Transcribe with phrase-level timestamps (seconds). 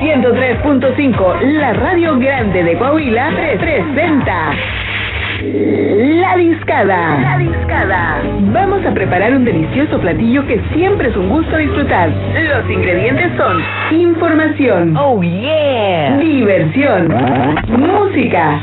[0.00, 4.52] 103.5, la radio grande de Coahuila, presenta
[5.40, 7.18] La Discada.
[7.18, 8.22] La Discada.
[8.52, 12.10] Vamos a preparar un delicioso platillo que siempre es un gusto disfrutar.
[12.10, 17.08] Los ingredientes son información, oh yeah, diversión,
[17.68, 18.60] música,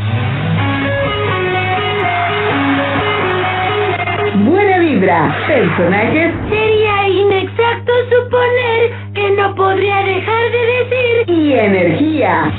[4.46, 6.32] buena vibra, personajes.
[6.50, 11.15] Sería inexacto suponer que no podría dejar de decir
[11.64, 12.52] energía.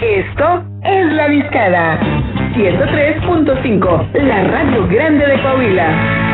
[0.00, 1.98] Esto es La Discada.
[2.54, 6.27] 103.5, la radio grande de Coahuila.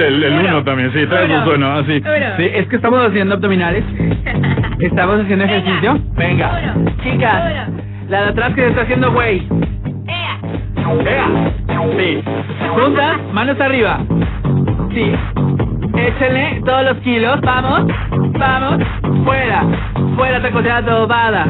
[0.00, 2.02] El, el, el uno también, sí, trae su sueno, así.
[2.04, 2.36] Uno.
[2.36, 3.84] Sí, es que estamos haciendo abdominales.
[4.78, 5.56] Estamos haciendo Venga.
[5.56, 5.98] ejercicio.
[6.16, 6.90] Venga, Uno.
[7.02, 7.82] chicas, Uno.
[8.10, 9.42] la de atrás que se está haciendo güey.
[10.06, 10.38] ¡Ea!
[11.02, 11.26] Vea.
[11.98, 12.22] Sí.
[12.74, 14.00] Juntas, manos arriba.
[14.92, 15.12] Sí.
[15.96, 17.40] Échenle todos los kilos.
[17.40, 17.86] Vamos.
[18.38, 18.84] Vamos.
[19.24, 19.64] Fuera.
[20.14, 21.46] Fuera tacoteada tobada.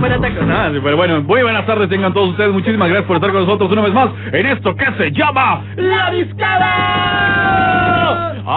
[0.00, 0.70] Fuera tacoteada.
[0.82, 2.50] pero bueno, muy buenas tardes tengan todos ustedes.
[2.52, 6.10] Muchísimas gracias por estar con nosotros una vez más en esto que se llama La
[6.10, 6.89] Discada.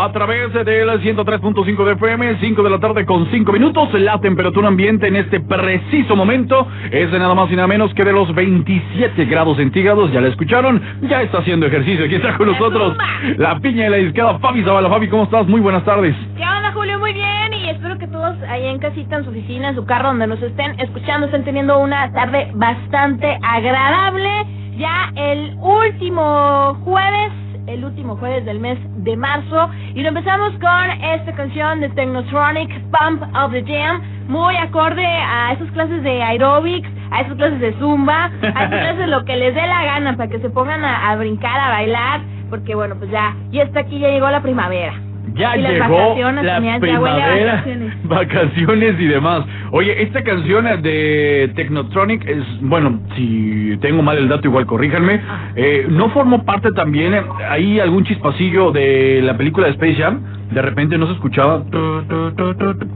[0.04, 3.88] A través de la 103.5 de FM, 5 de la tarde con 5 minutos.
[3.94, 8.04] La temperatura ambiente en este preciso momento es de nada más y nada menos que
[8.04, 10.12] de los 27 grados centígrados.
[10.12, 12.04] Ya la escucharon, ya está haciendo ejercicio.
[12.04, 12.98] Aquí está con nosotros
[13.38, 14.90] la piña de la discada Fabi Zavala.
[14.90, 15.48] Fabi, ¿cómo estás?
[15.48, 16.14] Muy buenas tardes.
[16.36, 17.00] ¿Qué onda, Julio?
[17.00, 17.54] Muy bien.
[17.54, 20.42] Y espero que todos ahí en casita, en su oficina, en su carro, donde nos
[20.42, 24.30] estén escuchando, estén teniendo una tarde bastante agradable.
[24.78, 27.32] Ya el último jueves,
[27.68, 29.70] el último jueves del mes de marzo.
[29.96, 34.02] Y lo empezamos con esta canción de Technotronic, Pump of the Jam.
[34.28, 38.98] Muy acorde a esas clases de aerobics, a esas clases de zumba, a esas clases
[38.98, 41.70] de lo que les dé la gana, para que se pongan a, a brincar, a
[41.70, 42.22] bailar.
[42.50, 44.94] Porque bueno, pues ya, ya está aquí, ya llegó la primavera.
[45.36, 48.04] Ya Y llegó vacaciones la también, primavera, vacaciones.
[48.04, 49.46] vacaciones y demás.
[49.72, 55.22] Oye, esta canción de Technotronic es, bueno, si tengo mal el dato igual corríjanme,
[55.56, 60.22] eh, ¿no formó parte también, eh, ahí algún chispacillo de la película de Space Jam?
[60.52, 62.88] De repente no se escuchaba, tu, tu, tu, tu, tu,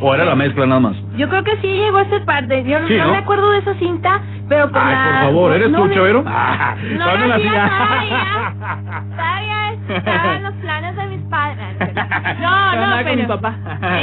[0.00, 0.96] o era la mezcla nada más.
[1.16, 2.64] Yo creo que sí llegó a esa parte.
[2.64, 3.10] Yo no, Sí, no ¿no?
[3.12, 5.04] me acuerdo de esa cinta, pero por Ay, la...
[5.04, 6.22] por favor, ¿eres no tú, me- Chavero?
[6.24, 7.70] No, ¿Cuándo no, nacías?
[7.70, 8.54] todavía,
[9.16, 11.66] todavía estaban los planes de mis padres.
[12.40, 13.54] No, no, con pero, mi papá.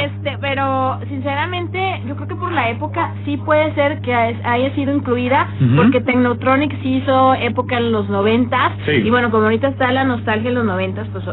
[0.04, 4.94] este, pero sinceramente, yo creo que por la época sí puede ser que haya sido
[4.96, 5.76] incluida, Ujú.
[5.76, 8.92] porque Technotronic sí hizo época en los noventas, Sí.
[8.92, 11.24] y bueno, como ahorita está la nostalgia en los noventas, pues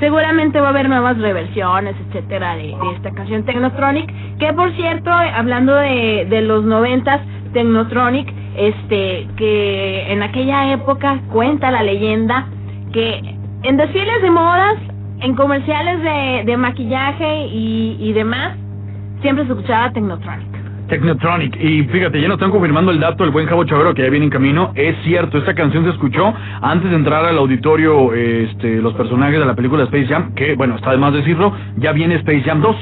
[0.00, 5.74] seguramente va a haber nuevas reversiones, etcétera, de, esta canción Technotronic, que por cierto, hablando
[5.74, 7.20] de, de los noventas,
[7.52, 12.46] Technotronic, este, que en aquella época cuenta la leyenda
[12.92, 14.76] que en desfiles de modas,
[15.20, 18.56] en comerciales de, de maquillaje y, y demás,
[19.20, 20.49] siempre se escuchaba Technotronic.
[20.90, 21.56] Technotronic.
[21.56, 24.26] Y fíjate, ya nos están confirmando el dato, el buen Javo Chavero que ya viene
[24.26, 24.72] en camino.
[24.74, 29.46] Es cierto, esta canción se escuchó antes de entrar al auditorio este, los personajes de
[29.46, 32.76] la película Space Jam, que bueno, está de más decirlo, ya viene Space Jam 2.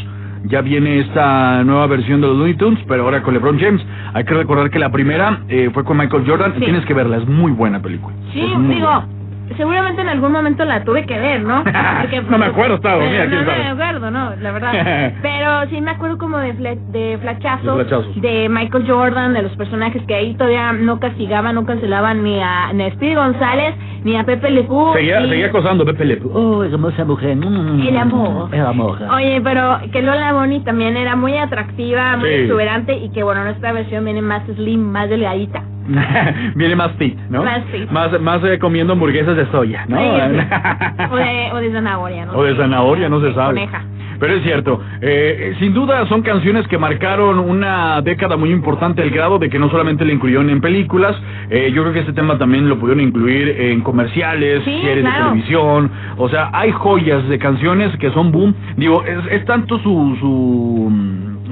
[0.45, 3.85] Ya viene esta nueva versión de los Looney Tunes, pero ahora con LeBron James.
[4.15, 6.55] Hay que recordar que la primera eh, fue con Michael Jordan.
[6.55, 6.61] Sí.
[6.61, 8.15] Tienes que verla, es muy buena película.
[8.33, 9.18] Sí, digo, buena.
[9.57, 11.63] Seguramente en algún momento la tuve que ver, ¿no?
[12.31, 13.65] No me acuerdo, estaba dormida, Pero quién No sabe.
[13.65, 15.13] me acuerdo, no, la verdad.
[15.23, 18.21] Pero sí me acuerdo como de, fle- de flachazos, De flachazos.
[18.21, 22.73] de Michael Jordan, de los personajes que ahí todavía no castigaban, no cancelaban ni a,
[22.73, 23.75] ni a Speedy González,
[24.05, 24.93] ni a Pepe Le Pew.
[24.95, 26.31] Seguía, y- seguía acosando a Pepe Le Pew.
[26.35, 27.37] Oh, hermosa mujer.
[27.37, 28.49] mm, El amor.
[28.55, 28.99] El amor.
[29.15, 32.35] Oye, pero que Lola Bonnie también era muy atractiva, muy Sí.
[32.43, 35.63] exuberante y que bueno, nuestra versión viene más slim, más delgadita.
[36.55, 37.43] Viene más fit, ¿no?
[37.43, 37.91] Más fit.
[37.91, 39.99] Más, más eh, comiendo hamburguesas de soya, ¿no?
[41.11, 42.33] O de, o de zanahoria, ¿no?
[42.33, 43.55] O de zanahoria, no se sabe.
[43.55, 43.83] Coneja.
[44.19, 49.11] Pero es cierto, eh, sin duda son canciones que marcaron una década muy importante al
[49.11, 51.15] grado de que no solamente la incluyeron en películas,
[51.51, 55.17] eh, yo creo que este tema también lo pudieron incluir en comerciales, Sí, series claro.
[55.17, 59.79] de televisión, o sea, hay joyas de canciones que son boom, digo, es, es tanto
[59.79, 60.93] su, su,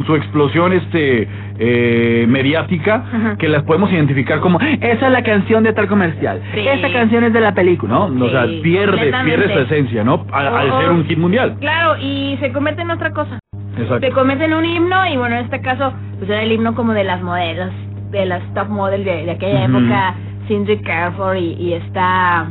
[0.05, 3.37] su explosión este eh, mediática Ajá.
[3.39, 6.61] que las podemos identificar como, esa es la canción de tal comercial, Sí.
[6.67, 8.25] esta canción es de la película, ¿no?
[8.25, 10.27] O sea, pierde, pierde su esencia, ¿no?
[10.33, 11.57] Al, ser un hit mundial.
[11.61, 13.39] Claro, y se convierte en otra cosa.
[13.79, 14.07] Exacto.
[14.07, 16.93] Se convierte en un himno y bueno, en este caso, pues era el himno como
[16.93, 17.71] de las modelos,
[18.11, 20.15] de las top model de, de aquella época,
[20.49, 22.47] Cindy Crawford y, y está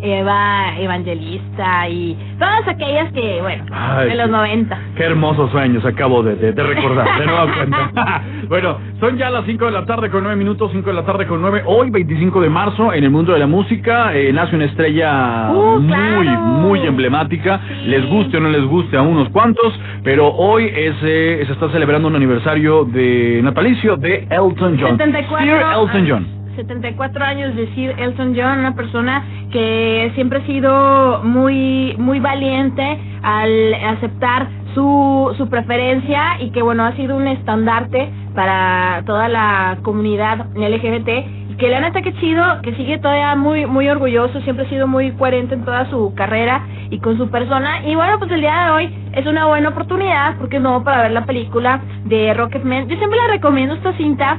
[0.00, 4.32] Eva Evangelista y todas aquellas que, bueno, Ay, de los sí.
[4.32, 4.78] 90.
[4.96, 8.22] Qué hermosos sueños acabo de, de- de recordar, de nueva cuenta.
[8.48, 11.26] bueno, son ya las 5 de la tarde con 9 minutos, 5 de la tarde
[11.26, 11.62] con 9.
[11.66, 15.78] Hoy, 25 de marzo, en el mundo de la música, eh, nace una estrella Uh,
[15.80, 16.40] muy, claro.
[16.40, 17.60] muy emblemática.
[17.68, 17.88] Sí.
[17.88, 21.70] Les guste o no les guste a unos cuantos, pero hoy es, eh, se está
[21.70, 24.98] celebrando un aniversario de natalicio de Elton John.
[24.98, 26.39] 74 Sir Elton John.
[26.56, 32.98] 74 años de Sir Elton John, una persona que siempre ha sido muy muy valiente
[33.22, 39.78] al aceptar su, su preferencia y que bueno ha sido un estandarte para toda la
[39.82, 44.68] comunidad LGBT que la neta que chido, que sigue todavía muy muy orgulloso, siempre ha
[44.70, 47.86] sido muy coherente en toda su carrera y con su persona.
[47.86, 51.12] Y bueno pues el día de hoy es una buena oportunidad, porque no, para ver
[51.12, 52.88] la película de Rocketman.
[52.88, 54.38] Yo siempre le recomiendo esta cinta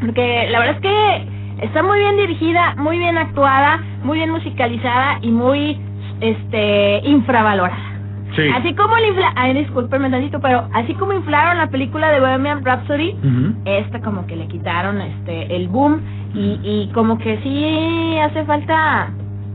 [0.00, 5.18] porque la verdad es que Está muy bien dirigida, muy bien actuada, muy bien musicalizada
[5.22, 5.80] y muy
[6.20, 7.78] este infravalorada.
[8.34, 8.42] Sí.
[8.54, 9.32] Así como le infla...
[9.36, 13.54] Ay, discúlpenme tantito, pero así como inflaron la película de Bohemian Rhapsody, Ujú.
[13.64, 16.02] esta como que le quitaron este el boom
[16.34, 19.08] y, y como que sí hace falta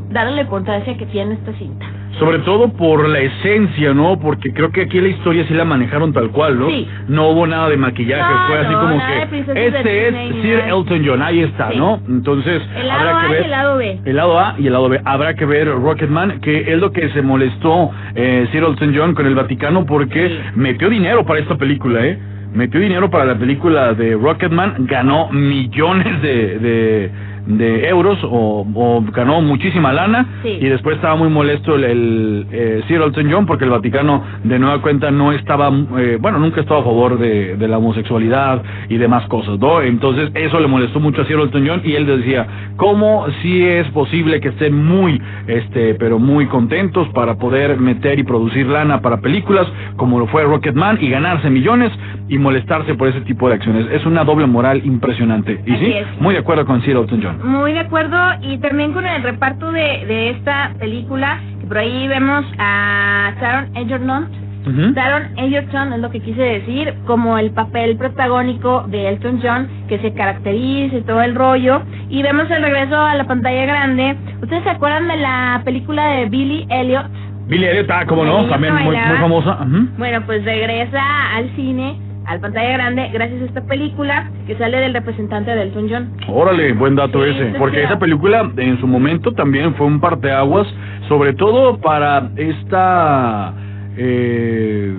[0.10, 1.86] darle la importancia que tiene esta cinta.
[2.20, 4.20] Sobre todo por la esencia, ¿no?
[4.20, 6.70] Porque creo que aquí la historia sí la manejaron tal cual, ¿no?
[6.70, 6.88] Sí.
[7.08, 10.60] No hubo nada de maquillaje, No, fue así no, como que este es Disney Sir.
[10.68, 11.78] Elton John, ahí está, Sí.
[11.78, 12.00] ¿no?
[12.08, 14.00] Entonces El lado habrá A que y ver el lado B.
[14.06, 15.02] el lado A y el lado B.
[15.06, 19.26] Habrá que ver Rocketman, que es lo que se molestó eh, Sir Elton John con
[19.26, 20.40] el Vaticano porque Sí.
[20.56, 22.20] metió dinero para esta película, ¿eh?
[22.54, 27.12] Metió dinero para la película de Rocketman, ganó millones de, de,
[27.58, 30.58] de euros o, o ganó muchísima lana Sí.
[30.62, 34.60] y después estaba muy molesto el, el eh, Sir Elton John porque el Vaticano de
[34.60, 38.98] nueva cuenta no estaba, eh, bueno, nunca estaba a favor de, de la homosexualidad y
[38.98, 39.82] demás cosas, ¿no?
[39.82, 43.88] Entonces eso le molestó mucho a Sir Elton John y él decía, ¿cómo si es
[43.90, 49.22] posible que estén muy, este, pero muy contentos para poder meter y producir lana para
[49.22, 49.68] películas
[49.98, 51.92] como lo fue Rocketman y ganarse millones
[52.28, 53.88] y molestarse por ese tipo de acciones?
[53.92, 55.62] Es una doble moral impresionante.
[55.66, 56.22] Y Así sí, es.
[56.22, 57.38] muy de acuerdo con Sir Elton John.
[57.44, 62.08] Muy de acuerdo y también con el reparto de, de esta película, que por ahí
[62.08, 64.42] vemos a Taron Egerton.
[64.62, 64.94] Ujú.
[64.94, 69.98] Taron Egerton es lo que quise decir, como el papel protagónico de Elton John, que
[70.00, 71.82] se caracteriza y todo el rollo.
[72.10, 74.16] Y vemos el regreso a la pantalla grande.
[74.42, 77.08] ¿Ustedes se acuerdan de la película de Billy Elliot?
[77.48, 79.58] Billy Elliot, ah, como no, también muy, muy famosa.
[79.98, 81.02] Bueno, pues regresa
[81.36, 85.64] al cine, a la pantalla grande, gracias a esta película que sale del representante de
[85.64, 86.12] Elton John.
[86.28, 90.68] Órale, buen dato Sí, ese, porque esa película en su momento también fue un parteaguas,
[91.08, 93.54] sobre todo para esta,
[93.98, 94.96] eh,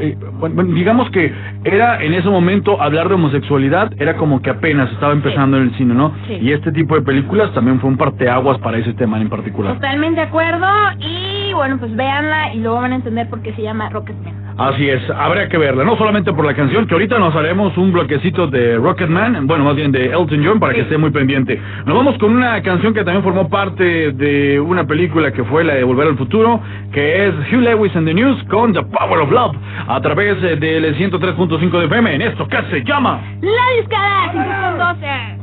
[0.00, 1.32] eh, bueno, digamos que
[1.64, 5.74] era en ese momento hablar de homosexualidad era como que apenas estaba empezando en el
[5.76, 6.12] cine, ¿no?
[6.26, 6.34] Sí.
[6.34, 9.74] Y este tipo de películas también fue un parteaguas para ese tema en particular.
[9.74, 10.66] Totalmente de acuerdo
[10.98, 14.43] y bueno, pues véanla y luego van a entender por qué se llama Rocketman.
[14.56, 17.92] Así es, habría que verla, no solamente por la canción, que ahorita nos haremos un
[17.92, 21.60] bloquecito de Rocketman, bueno, más bien de Elton John, para que esté muy pendiente.
[21.84, 25.74] Nos vamos con una canción que también formó parte de una película que fue la
[25.74, 26.60] de Volver al Futuro,
[26.92, 29.56] que es Hugh Lewis and the News con The Power of Love,
[29.88, 33.20] a través del 103.5 de FM, en esto que se llama...
[33.42, 35.33] La discada 5.12.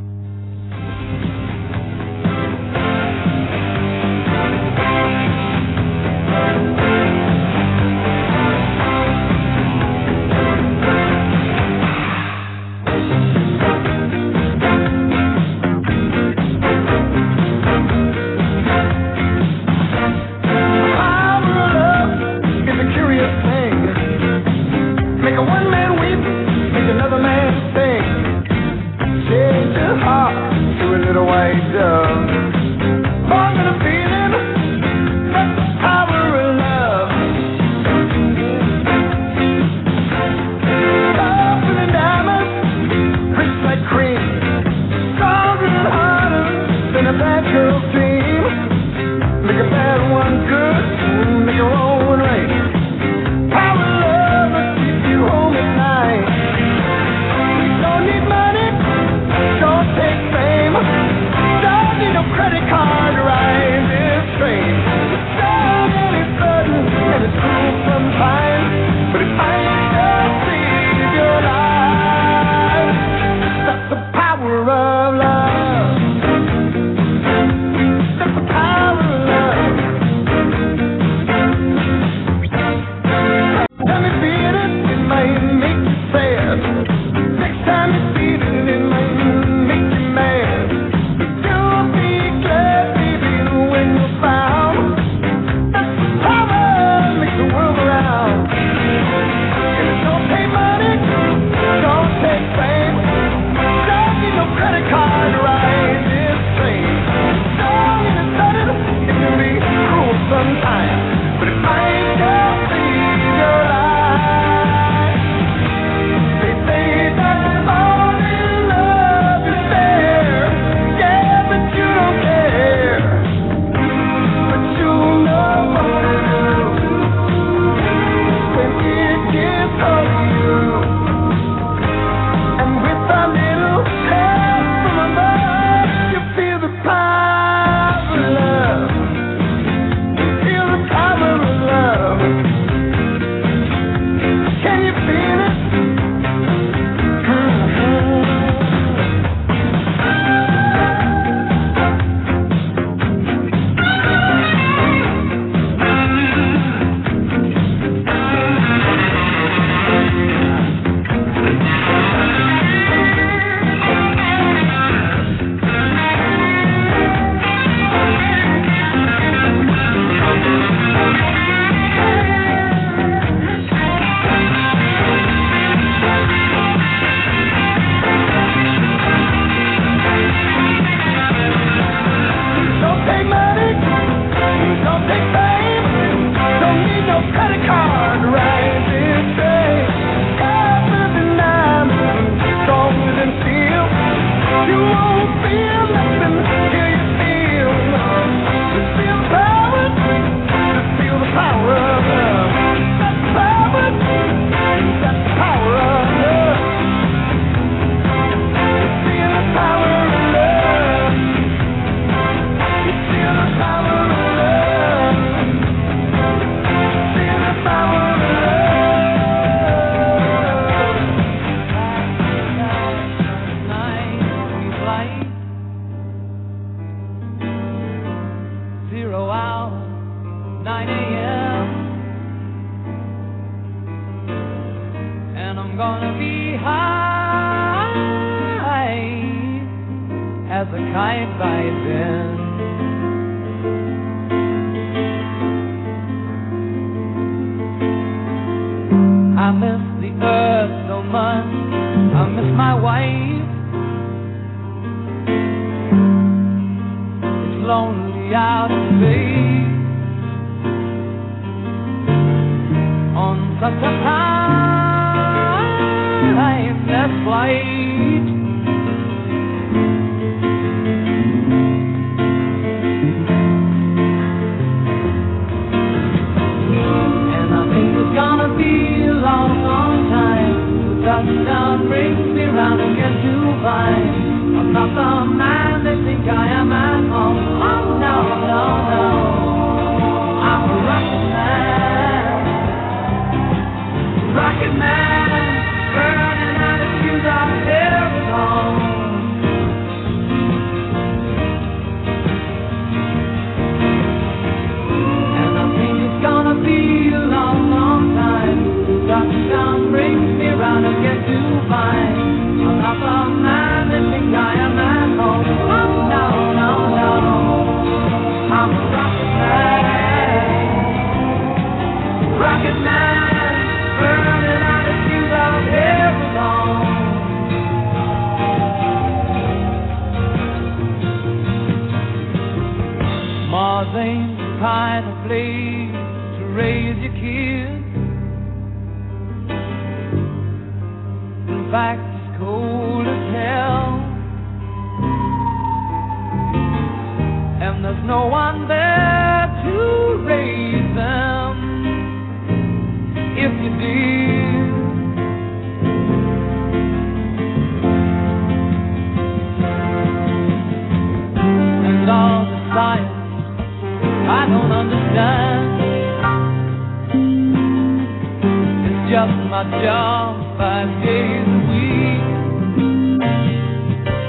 [369.12, 372.24] just my job five days a week.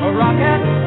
[0.03, 0.82] A rocket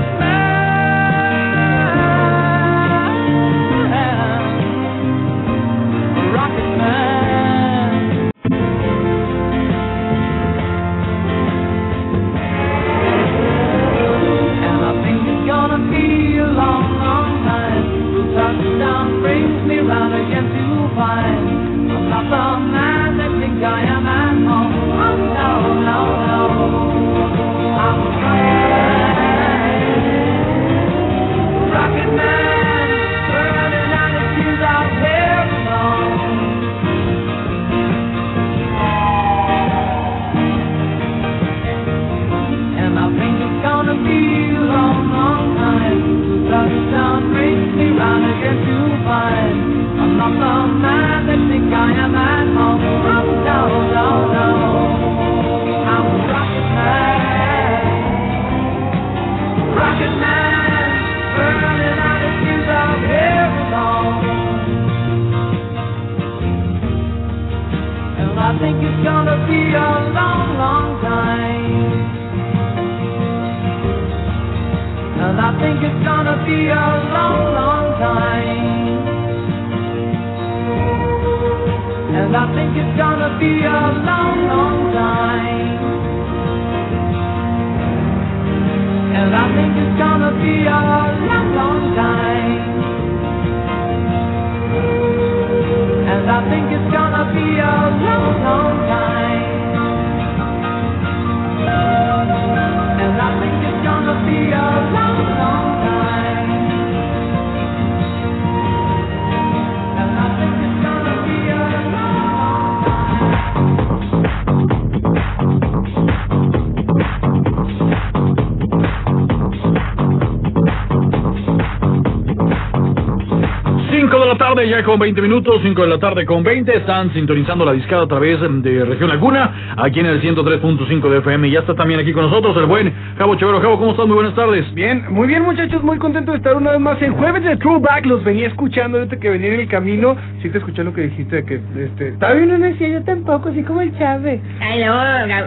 [124.64, 126.74] ya con 20 minutos, 5 de la tarde con 20.
[126.76, 131.50] Están sintonizando la discada a través de Región Laguna, aquí en el 103.5 de FM.
[131.50, 133.60] Ya está también aquí con nosotros el buen Javo Chevero.
[133.60, 134.06] Javo, ¿cómo estás?
[134.06, 134.72] Muy buenas tardes.
[134.74, 135.82] Bien, muy bien, muchachos.
[135.82, 138.06] Muy contento de estar una vez más en Jueves de Throwback.
[138.06, 140.16] Los venía escuchando desde que venía en el camino.
[140.42, 143.62] Sí te escuché lo que dijiste, que este, está bien, no decía yo tampoco, así
[143.62, 144.40] como el Chávez.
[144.60, 144.98] Ay, luego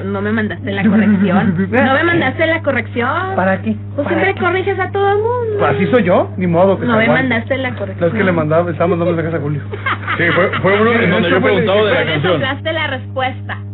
[0.05, 1.55] no me mandaste la corrección.
[1.71, 3.35] No me mandaste la corrección.
[3.35, 3.75] ¿Para qué?
[3.95, 4.39] Pues siempre qué?
[4.39, 5.57] corriges a todo el mundo.
[5.59, 6.79] Pues así soy yo, ni modo.
[6.79, 7.99] Que no me mandaste la corrección.
[7.99, 9.61] No es que le mandaba, estamos mandando mensajes a Julio.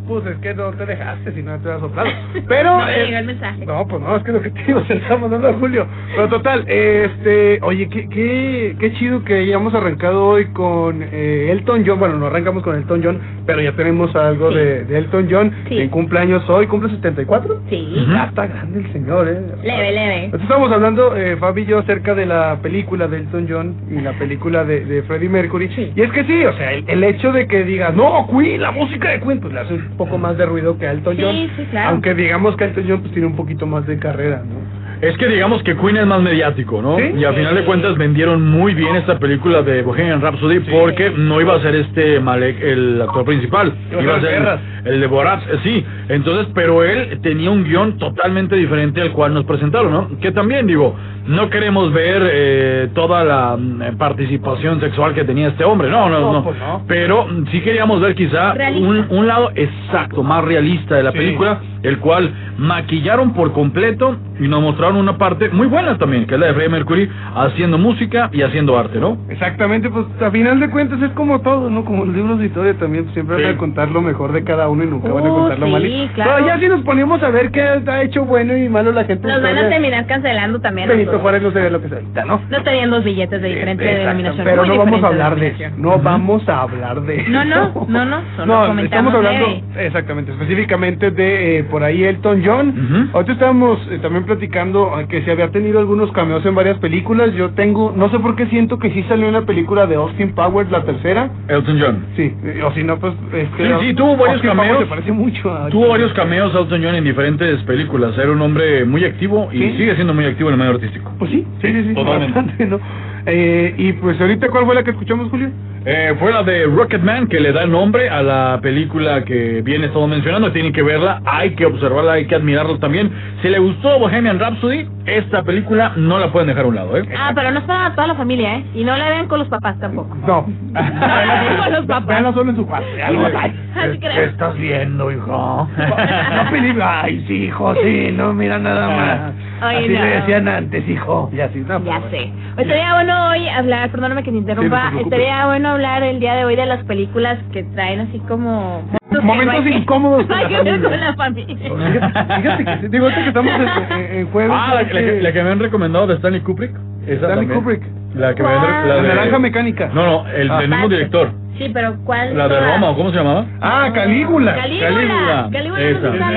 [0.08, 2.10] Pues es que no te dejaste, si no te has soplado.
[2.48, 2.78] Pero.
[2.78, 3.66] No eh, el mensaje.
[3.66, 5.88] No, pues no, es que lo que te digo, se lo estamos dando a Julio.
[6.16, 7.60] Pero total, este.
[7.62, 12.00] Oye, qué, qué, qué chido que hayamos arrancado hoy con eh, Elton John.
[12.00, 14.58] Bueno, no arrancamos con Elton John, pero ya tenemos algo Sí.
[14.58, 15.80] de, de Elton John Sí.
[15.80, 16.68] en cumpleaños hoy.
[16.68, 17.62] ¿Cumple 74?
[17.70, 18.06] Sí.
[18.12, 19.40] Ya está grande el señor, ¿eh?
[19.64, 20.26] Leve, leve.
[20.26, 24.02] Entonces estamos hablando, eh, Fabi y yo, acerca de la película de Elton John y
[24.02, 25.70] la película de, de Freddie Mercury.
[25.76, 25.92] Sí.
[25.96, 28.72] Y es que sí, o sea, el, el hecho de que digas, no, Queen, la
[28.72, 31.36] música de Queen, pues le hace poco más de ruido que Elton Sí, John.
[31.56, 31.90] sí, claro.
[31.92, 34.86] Aunque digamos que Elton John pues tiene un poquito más de carrera, ¿no?
[35.02, 36.98] Es que digamos que Queen es más mediático, ¿no?
[36.98, 37.04] Sí.
[37.18, 41.42] Y al final de cuentas vendieron muy bien esta película de Bohemian Rhapsody porque no
[41.42, 44.60] iba a ser este Malek el actor principal, Iba a iba a ser ser Guerras.
[44.86, 45.86] El, de Borat, eh, sí.
[46.10, 50.08] Entonces, pero él tenía un guion totalmente diferente al cual nos presentaron, ¿no?
[50.20, 50.96] Que también digo,
[51.28, 56.20] no queremos ver eh, toda la mm, participación sexual que tenía este hombre, no, no,
[56.20, 56.44] No, no.
[56.44, 56.84] pues no.
[56.88, 61.18] Pero mm, sí queríamos ver quizá un, un lado exacto, más realista de la Sí.
[61.18, 66.34] película el cual maquillaron por completo y nos mostraron una parte muy buena también, que
[66.34, 69.18] es la de Freddie Mercury, haciendo música y haciendo arte, ¿no?
[69.30, 71.86] Exactamente, pues a final de cuentas es como todo, ¿no?
[71.86, 73.44] Como los libros de historia también, pues, siempre Sí.
[73.44, 75.66] van a contar lo mejor de cada uno y nunca van a Oh, contar lo
[75.66, 75.86] sí, malo.
[76.14, 76.32] claro.
[76.36, 79.28] Pero ya si nos ponemos a ver qué ha hecho bueno y malo la gente.
[79.28, 80.88] Nos van a entonces, terminar cancelando también.
[80.90, 81.20] Benito.
[81.20, 82.42] Juárez no sería lo que es ahorita, ¿no?
[82.50, 84.46] No tenían dos billetes de diferente Exacto, denominación.
[84.46, 85.64] Pero no vamos a hablar de eso.
[85.78, 87.30] No vamos a hablar de eso.
[87.30, 92.04] No, no, no, no, solo No, comentamos estamos hablando exactamente, específicamente de eh, por ahí
[92.04, 93.10] Elton John.
[93.14, 97.34] Ahorita estábamos eh, también platicando eh, que se había tenido algunos cameos en varias películas.
[97.34, 100.70] Yo tengo, no sé por qué siento que sí salió una película de Austin Powers,
[100.72, 101.30] la tercera.
[101.48, 102.06] Elton John.
[102.16, 103.14] Sí, eh, o si no, pues.
[103.34, 104.84] Este, Sí, sí, tuvo varios Austin cameos.
[104.84, 105.70] Se parece mucho a.
[105.70, 108.18] Tuvo varios cameos Elton John en diferentes películas.
[108.18, 109.78] Era un hombre muy activo y Sí.
[109.78, 111.12] sigue siendo muy activo en el medio artístico.
[111.20, 111.94] Pues sí, sí, sí, sí.
[111.96, 112.34] Totalmente.
[112.40, 112.80] bastante, ¿no?
[113.28, 115.50] Eh, y pues ahorita, ¿cuál fue la que escuchamos, Julio?
[115.88, 120.10] Eh, fue la de Rocketman que le da nombre a la película que bien estamos
[120.10, 120.52] mencionando.
[120.52, 123.12] Tienen que verla, hay que observarla, hay que admirarla también.
[123.44, 127.08] Si le gustó Bohemian Rhapsody, esta película no la pueden dejar a un lado, ¿eh?
[127.16, 128.66] Ah, pero no es para toda la familia, ¿eh?
[128.74, 130.16] Y no la vean con los papás tampoco.
[130.26, 130.46] No.
[131.64, 132.08] Con los papás.
[132.08, 132.88] Véanla solo en su cuarto.
[133.06, 133.26] Algo.
[133.76, 134.24] Así creo.
[134.24, 135.70] estás viendo, hijo?
[135.78, 137.02] La película.
[137.04, 139.34] Ay, sí, hijo, sí, no, mira nada más.
[139.62, 140.04] Ay, así no.
[140.04, 141.30] le decían antes, hijo.
[141.34, 142.32] Y así, no, Ya sé.
[142.58, 146.34] Estaría bueno hoy hablar, perdóname que te interrumpa, Sí, no estaría bueno hablar el día
[146.36, 148.84] de hoy de las películas que traen así como...
[149.22, 150.90] Momentos que incómodos con la que ver familia.
[150.90, 151.56] con la familia.
[151.58, 154.52] Fíjate, fíjate que sí, digo, ahorita que estamos en, en- en jueves.
[154.54, 156.72] Ah, la, la que- la que me han recomendado de Stanley Kubrick.
[157.04, 157.60] Esa Stanley también.
[157.62, 157.84] Kubrick.
[158.16, 159.90] La que me han la de naranja mecánica.
[159.94, 160.60] No, no, el Ah.
[160.60, 161.32] del mismo director.
[161.58, 162.36] Sí, pero ¿cuál?
[162.38, 162.74] La de toda?
[162.74, 163.46] Roma, ¿o ¿cómo se llamaba?
[163.62, 164.56] Ah, Calígula.
[164.56, 165.50] Calígula.
[165.52, 165.80] Calígula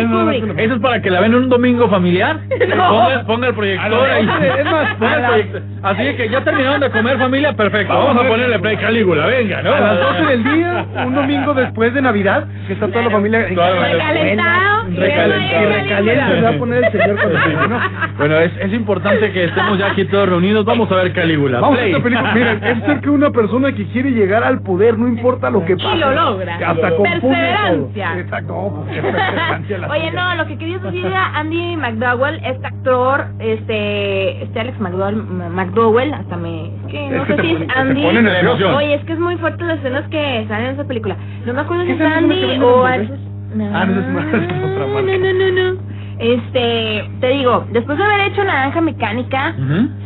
[0.05, 0.63] no Esa.
[0.63, 2.39] Eso es para que la ven un domingo familiar.
[2.69, 2.89] No.
[2.91, 4.29] Ponga, ponga el proyector ahí.
[4.59, 5.63] Es más, Ponga el proyector.
[5.83, 7.93] Así que ya terminaron de comer familia, perfecto.
[7.95, 9.73] Vamos a ponerle play Calígula, venga, ¿no?
[9.75, 13.41] A las 12 del día, un domingo después de Navidad, que está toda la familia.
[13.49, 14.89] Recalentado.
[14.91, 15.63] y Recalentado.
[15.63, 17.27] Y recaliente se va a poner el señor Sí.
[17.49, 17.81] venga, ¿no?
[18.19, 20.65] Bueno, es, es importante que estemos ya aquí todos reunidos.
[20.65, 21.61] Vamos a ver Calígula.
[21.61, 21.91] Vamos a Play.
[21.93, 22.33] esta película.
[22.35, 25.77] Miren, es ser que una persona que quiere llegar al poder, no importa lo que
[25.77, 25.97] pase.
[25.97, 26.55] lo logra.
[26.57, 27.03] Hasta todo.
[27.03, 28.19] Perseverancia.
[28.19, 28.53] Exacto.
[28.53, 32.67] No, pues, qué perseverancia la Oye, no, lo que querías decir era Andy McDowell, este
[32.67, 38.05] actor, este, este Alex McDowell, McDowell, hasta me, no Es sé si es Andy.
[38.05, 41.17] Oye, es que es muy fuerte las escenas que salen en esa película.
[41.45, 43.11] No me acuerdo si ¿Qué es Andy o Alex.
[43.11, 43.29] Monterrey?
[43.75, 45.13] Ah, no, es otra marca.
[45.19, 45.99] No, no, no, no.
[46.19, 49.55] Este, te digo, después de haber hecho Naranja Mecánica,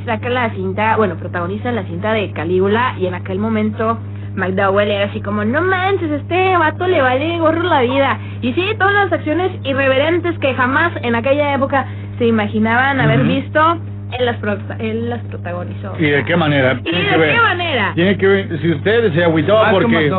[0.04, 3.98] saca la cinta, bueno, protagoniza la cinta de Calígula y en aquel momento
[4.34, 8.18] McDowell era así como, no manches, este vato le vale gorro la vida.
[8.40, 11.86] Y sí, todas las acciones irreverentes que jamás en aquella época
[12.18, 13.78] se imaginaban haber visto,
[14.18, 15.94] él las, pro- él las protagonizó.
[15.98, 16.78] ¿Y de qué manera?
[16.84, 17.34] ¿Y de ver.
[17.34, 17.92] qué manera?
[17.94, 20.10] Tiene que ver, si usted se agüitaba Malcolm porque...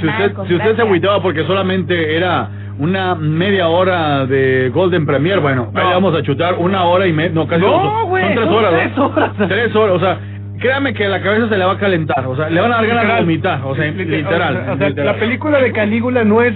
[0.00, 5.06] Si usted, Marcos, si usted se agüitaba porque solamente era una media hora de Golden
[5.06, 8.24] Premier, bueno, ahí vamos a chutar una hora y media, no, casi No, dos, güey,
[8.24, 8.78] son tres son horas, ¿no?
[8.78, 9.30] tres horas.
[9.48, 10.18] Tres horas, o sea,
[10.58, 12.86] créame que la cabeza se le va a calentar, o sea, le van a dar
[12.86, 14.68] ganas de vomitar, o sea, literal.
[14.72, 15.14] O sea, literal.
[15.14, 16.54] la película de Calígula no es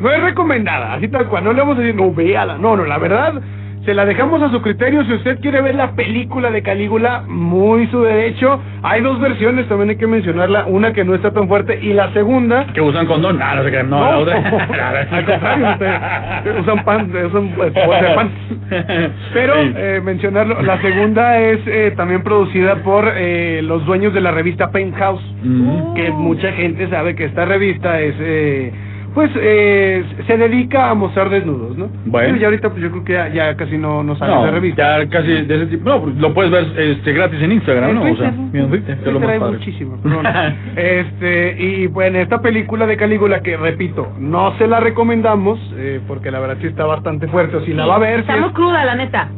[0.00, 1.44] no es recomendada, así tal cual.
[1.44, 2.58] No le vamos a decir, no, véala.
[2.58, 3.34] No, no, la verdad,
[3.84, 5.04] se la dejamos a su criterio.
[5.04, 8.60] Si usted quiere ver la película de Calígula, muy su derecho.
[8.82, 10.66] Hay dos versiones, también hay que mencionarla.
[10.66, 12.66] Una que no está tan fuerte y la segunda...
[12.74, 15.06] Que usan condón, no no, la otra.
[15.10, 17.70] al contrario, usted- usan pan, usan eh,
[18.02, 18.30] de pan.
[19.34, 24.30] Pero eh, mencionarlo, la segunda es eh, también producida por eh, los dueños de la
[24.30, 25.92] revista Penthouse Mm.
[25.94, 28.72] que mucha gente sabe que esta revista es eh,
[29.14, 31.86] pues eh, se dedica a mostrar desnudos, ¿no?
[32.06, 32.28] Bueno.
[32.28, 34.50] Pero ya ahorita pues yo creo que ya, ya casi no, no sale No, de
[34.50, 34.98] revista.
[35.04, 35.88] ya casi de ese tipo.
[35.88, 38.00] No, pues, lo puedes ver este, gratis en Instagram, En ¿no?
[38.02, 39.58] Twitter, o sea, es lo más padre.
[39.58, 39.98] muchísimo,
[40.76, 46.30] este, y bueno, esta película de Calígula que, repito, no se la recomendamos, eh, porque
[46.30, 48.20] la verdad sí está bastante fuerte, o si la va a ver...
[48.20, 49.28] Está muy es- cruda, la neta.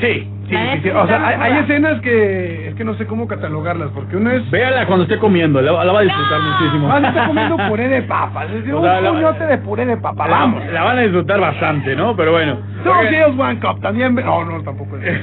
[0.00, 0.90] Sí, sí, sí, sí.
[0.90, 4.50] O sea, hay, hay escenas que es que no sé cómo catalogarlas, porque uno es...
[4.50, 6.90] Véala cuando esté comiendo, la, la va a disfrutar muchísimo.
[6.92, 9.58] Ah, se está comiendo puré de papas, es de O un sea, la- puñote de
[9.58, 10.62] puré de papa, La, vamos.
[10.72, 12.14] la van a disfrutar bastante, ¿no?
[12.16, 12.58] Pero bueno.
[12.84, 14.14] Two Oigan, Girls, One Cup, también...
[14.14, 15.20] No, no, tampoco es...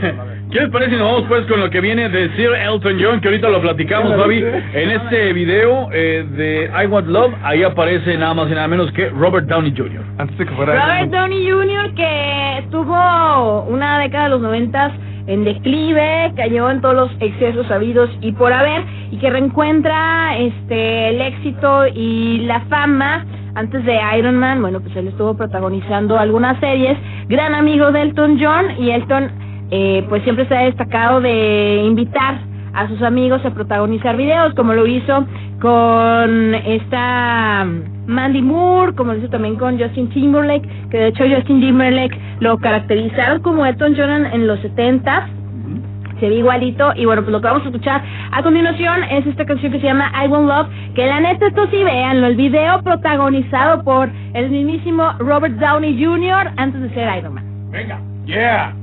[0.52, 3.22] ¿Qué les parece si nos vamos pues con lo que viene de Sir Elton John,
[3.22, 4.44] que ahorita lo platicamos, ¿Ya la Fabi?
[4.74, 8.92] En este video eh, de I Want Love, ahí aparece nada más y nada menos
[8.92, 10.02] que Robert Downey Jr.
[10.18, 10.74] Antes de que fuera...
[10.74, 11.94] Robert Downey Jr.
[11.96, 14.92] que estuvo una década de los noventas
[15.28, 21.10] en declive, cayó en todos los excesos habidos y por haber, y que reencuentra este
[21.10, 26.60] el éxito y la fama antes de Iron Man, bueno, pues él estuvo protagonizando algunas
[26.60, 29.32] series, gran amigo de Elton John, y Elton
[29.70, 34.74] eh, pues siempre se ha destacado de invitar a sus amigos a protagonizar videos, como
[34.74, 35.26] lo hizo
[35.62, 37.66] con esta
[38.08, 42.58] Mandy Moore, como lo hizo también con Justin Timberlake, que de hecho Justin Timberlake lo
[42.58, 45.30] caracterizaron como Elton John en los 70
[46.20, 49.46] se ve igualito y bueno pues lo que vamos a escuchar a continuación es esta
[49.46, 52.82] canción que se llama I Want Love que la neta esto sí véanlo el video
[52.84, 56.52] protagonizado por el mismísimo Robert Downey Jr.
[56.56, 58.00] antes de ser Iron Man Venga.
[58.28, 58.83] Yeah.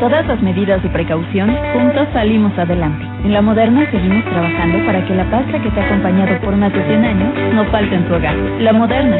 [0.00, 3.04] Todas las medidas de precaución, juntos salimos adelante.
[3.22, 6.72] En La Moderna seguimos trabajando para que la pasta que te ha acompañado por más
[6.72, 8.34] de 100 años no falte en tu hogar.
[8.60, 9.16] La Moderna,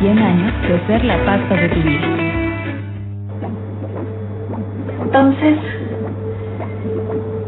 [0.00, 2.06] 100 años de ser la pasta de tu vida.
[5.04, 5.58] Entonces,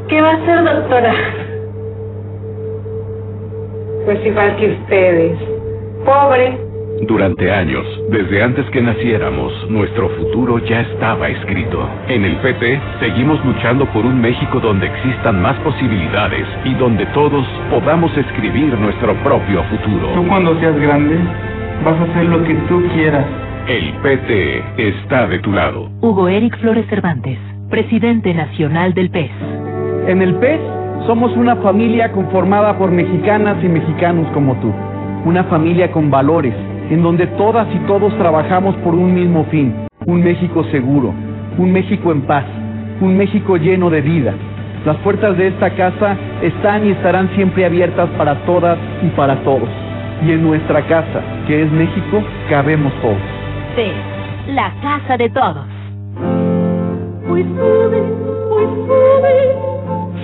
[0.08, 1.14] ¿qué va a hacer, doctora?
[4.04, 5.38] Pues igual que ustedes.
[6.04, 6.65] Pobre.
[7.02, 11.86] Durante años, desde antes que naciéramos, nuestro futuro ya estaba escrito.
[12.08, 17.46] En el PT seguimos luchando por un México donde existan más posibilidades y donde todos
[17.70, 20.08] podamos escribir nuestro propio futuro.
[20.14, 21.18] Tú cuando seas grande
[21.84, 23.26] vas a hacer lo que tú quieras.
[23.68, 25.90] El PT está de tu lado.
[26.00, 27.38] Hugo Eric Flores Cervantes,
[27.68, 29.30] presidente nacional del PES.
[30.06, 30.60] En el PES
[31.06, 34.72] somos una familia conformada por mexicanas y mexicanos como tú.
[35.24, 36.54] Una familia con valores,
[36.90, 39.74] en donde todas y todos trabajamos por un mismo fin,
[40.06, 41.12] un México seguro,
[41.58, 42.44] un México en paz,
[43.00, 44.34] un México lleno de vida.
[44.84, 49.68] Las puertas de esta casa están y estarán siempre abiertas para todas y para todos.
[50.24, 53.16] Y en nuestra casa, que es México, cabemos todos.
[53.74, 55.66] PES, la casa de todos.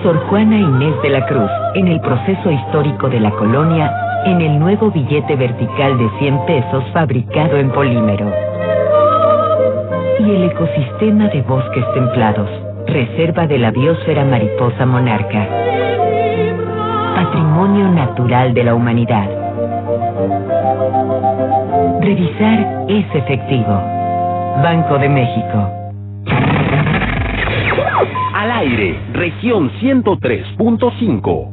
[0.01, 3.91] Sor Juana Inés de la Cruz, en el proceso histórico de la colonia,
[4.25, 8.31] en el nuevo billete vertical de 100 pesos fabricado en polímero.
[10.19, 12.49] Y el ecosistema de bosques templados,
[12.87, 15.47] reserva de la biosfera mariposa monarca.
[17.15, 19.29] Patrimonio natural de la humanidad.
[22.01, 23.81] Revisar es efectivo.
[24.63, 25.69] Banco de México.
[28.33, 31.52] Al aire, región 103.5.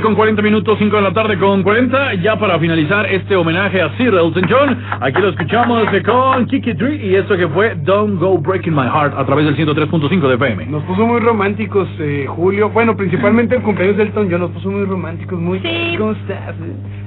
[0.00, 2.14] Con 40 minutos, 5 de la tarde con 40.
[2.14, 6.74] Ya para finalizar este homenaje a Sir Elton John, aquí lo escuchamos eh, con Kiki
[6.74, 10.34] Tree y esto que fue Don't Go Breaking My Heart a través del 103.5 de
[10.34, 10.66] FM.
[10.66, 12.70] Nos puso muy románticos, eh, Julio.
[12.70, 15.60] Bueno, principalmente el cumpleaños de Elton John nos puso muy románticos, muy...
[15.60, 15.94] Sí.
[15.98, 16.54] ¿Cómo estás?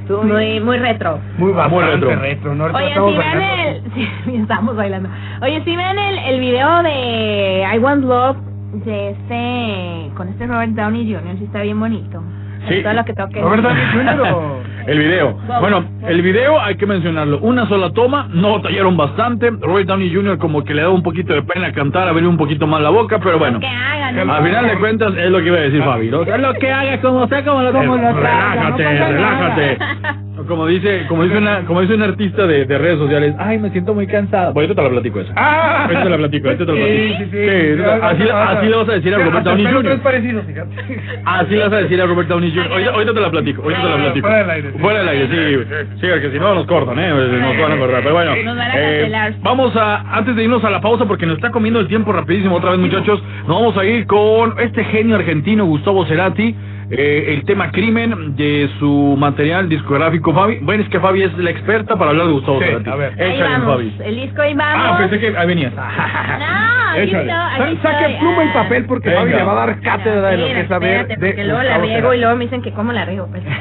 [0.08, 0.36] ¿Todo bien?
[0.36, 1.20] Muy, muy retro.
[1.38, 2.22] Muy bastante retro.
[2.22, 2.56] retro.
[2.56, 2.66] ¿no?
[2.66, 3.82] Oye, estamos si ven el...
[4.26, 5.10] Sí, estamos bailando.
[5.42, 8.38] Oye, si ven el, el video de I Want Love
[8.86, 10.16] de este...
[10.16, 12.22] Con este Robert Downey Jr., sí está bien bonito.
[12.68, 12.82] Sí.
[12.84, 14.04] Todo lo que tengo que Robert decir.
[14.04, 15.38] Downey El video.
[15.60, 17.40] Bueno, el video hay que mencionarlo.
[17.40, 19.50] Una sola toma, no tallaron bastante.
[19.50, 20.38] Robert Downey Jr.
[20.38, 23.20] como que le da un poquito de pena cantar, abrir un poquito más la boca,
[23.20, 23.60] pero bueno.
[23.60, 24.30] Que hagan.
[24.30, 26.10] Al final de cuentas es lo que iba a decir Fabi.
[26.10, 26.22] ¿no?
[26.22, 29.78] Es lo que haga, como sea, como lo como lo traiga, no Relájate, relájate.
[30.46, 33.70] Como dice, como dice una, como dice un artista de, de redes sociales, ay, me
[33.72, 34.54] siento muy cansado.
[34.54, 35.34] Bueno, ahorita te la platico esa.
[35.36, 37.18] Ah, Ahorita te la platico, ahorita te la platico.
[37.18, 37.82] Sí, sí, sí.
[38.02, 40.00] así, así le vas a decir a Robert Downey Jr.
[40.46, 41.22] fíjate.
[41.26, 42.72] Así le vas a decir a Robert Downey Jr.
[42.72, 44.28] Ahorita, ahorita te la platico, ahorita te la platico.
[44.28, 44.80] Fuera del aire, sí.
[44.80, 45.68] Fuera del aire, sí.
[46.02, 47.10] Sí, porque si no nos cortan, ¿eh?
[47.10, 48.02] Nos van a cortar.
[48.04, 51.26] Pero bueno, Nos van a eh, vamos a, antes de irnos a la pausa, porque
[51.26, 54.84] nos está comiendo el tiempo rapidísimo otra vez, muchachos, nos vamos a ir con este
[54.86, 56.56] genio argentino, Gustavo Cerati.
[56.90, 60.60] Eh, el tema crimen de su material discográfico, Fabi.
[60.62, 62.90] Bueno, es que Fabi es la experta para hablar de Gustavo Sí, Cerati.
[62.90, 63.14] a ver.
[63.22, 63.66] Ahí Échale, vamos.
[63.76, 63.96] Fabi.
[64.06, 64.86] El disco ahí vamos.
[64.90, 65.74] Ah, pensé que ahí venías.
[65.76, 65.82] No,
[66.92, 67.32] aquí Échale.
[67.32, 68.16] estoy, aquí Saque estoy.
[68.20, 68.54] pluma y Ah.
[68.54, 69.22] papel porque Venga.
[69.22, 71.64] Fabi le va a dar cátedra de lo que es saber espérate, de porque luego
[71.64, 73.28] la riego y luego me dicen que cómo la riego.
[73.30, 73.44] Pues.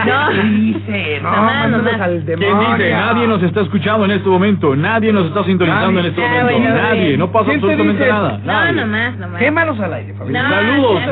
[0.00, 0.30] No.
[0.30, 2.00] Dice, no, Nomás, mándanos nomás.
[2.00, 2.76] al ¿Quién demonio.
[2.78, 2.90] dice?
[2.92, 4.74] Nadie nos está escuchando en este momento.
[4.74, 6.58] Nadie nos está sintonizando en este Ah, momento.
[6.62, 7.06] bueno, Nadie.
[7.08, 7.18] bien.
[7.18, 8.14] No pasa ¿Quién te absolutamente dice?
[8.14, 8.38] nada.
[8.38, 8.72] No, Nadie.
[8.80, 9.38] nomás, nomás.
[9.40, 10.32] Quémalos al aire, Fabi.
[10.32, 11.02] No, Saludos.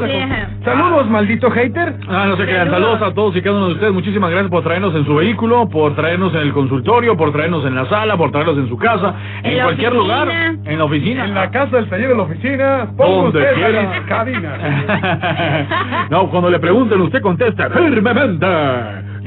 [0.64, 1.94] Saludos, maldito hater.
[2.08, 2.70] Ah, no se crean.
[2.70, 3.92] Saludos a todos y cada uno de ustedes.
[3.92, 7.74] Muchísimas gracias por traernos en su vehículo, por traernos en el consultorio, por traernos en
[7.74, 10.24] la sala, por traernos en su casa, en, cualquier oficina.
[10.24, 11.24] lugar, en la oficina.
[11.24, 12.88] En la casa, del taller de la oficina.
[12.96, 14.02] Donde quiera.
[14.06, 16.06] cabina.
[16.10, 18.46] no, cuando le pregunten, usted contesta firmemente.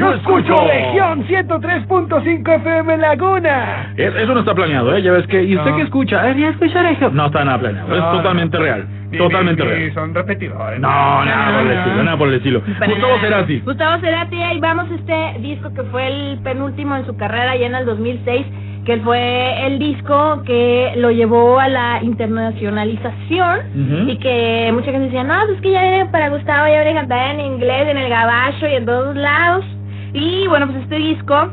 [0.02, 0.56] Yo escucho.
[0.68, 3.94] Región 103.5 FM Laguna.
[3.98, 5.02] Es- eso no está planeado, ¿eh?
[5.02, 5.44] Ya ves que.
[5.44, 5.76] ¿Y usted No.
[5.78, 6.30] qué escucha?
[6.30, 7.16] Eh, escucha región.
[7.16, 7.94] No está nada planeado.
[7.94, 8.64] es No, totalmente no.
[8.64, 8.88] real.
[9.12, 9.94] Sí, totalmente sí, sí, real.
[9.94, 10.80] son repetidores.
[10.80, 10.88] No,
[11.26, 11.82] nada por el no.
[11.82, 12.62] estilo, nada por el estilo.
[12.80, 13.22] Para Gustavo nada.
[13.22, 13.60] Cerati.
[13.60, 17.76] Gustavo Cerati, ahí vamos este disco que fue el penúltimo en su carrera ya en
[17.76, 18.46] el 2006,
[18.86, 24.10] que fue el disco que lo llevó a la internacionalización Ujú.
[24.12, 26.92] y que mucha gente decía, no, pues es que ya viene para Gustavo, ya viene
[27.00, 29.66] a cantar en inglés, en el gabacho y en todos lados.
[30.14, 31.52] Y bueno, pues este disco